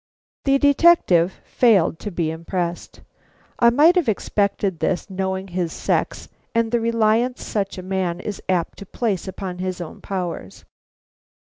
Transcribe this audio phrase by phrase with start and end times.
[0.45, 3.01] The detective failed to be impressed.
[3.59, 8.41] I might have expected this, knowing his sex and the reliance such a man is
[8.49, 10.65] apt to place upon his own powers.